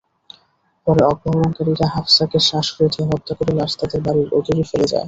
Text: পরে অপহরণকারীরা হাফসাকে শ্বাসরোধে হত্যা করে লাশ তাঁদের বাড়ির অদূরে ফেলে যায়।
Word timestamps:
পরে 0.87 1.01
অপহরণকারীরা 1.05 1.87
হাফসাকে 1.95 2.37
শ্বাসরোধে 2.47 3.01
হত্যা 3.09 3.33
করে 3.37 3.51
লাশ 3.59 3.71
তাঁদের 3.79 4.01
বাড়ির 4.05 4.29
অদূরে 4.37 4.63
ফেলে 4.69 4.87
যায়। 4.87 4.99